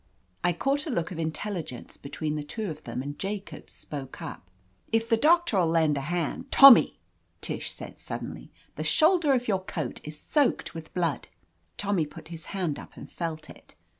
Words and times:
I 0.43 0.51
caught 0.53 0.87
a 0.87 0.89
look 0.89 1.11
of 1.11 1.19
intelligence 1.19 1.95
between 1.95 2.35
the 2.35 2.41
two 2.41 2.71
of 2.71 2.85
them, 2.85 3.03
and 3.03 3.19
Jacobs 3.19 3.73
spoke 3.73 4.19
up. 4.19 4.49
"If 4.91 5.07
the 5.07 5.15
doctor'U 5.15 5.63
lend 5.63 5.95
a 5.95 6.01
hand—" 6.01 6.49
"Tommy," 6.51 6.97
Tish 7.39 7.69
said 7.71 7.99
suddenly, 7.99 8.51
"the 8.77 8.83
shoul 8.83 9.19
der 9.19 9.35
of 9.35 9.47
your 9.47 9.63
coat 9.63 10.01
is 10.03 10.19
soaked 10.19 10.73
with 10.73 10.91
blood!" 10.95 11.27
Tommy 11.77 12.07
put 12.07 12.29
his 12.29 12.45
hand 12.45 12.79
up 12.79 12.97
and 12.97 13.07
felt 13.11 13.47
it. 13.47 13.75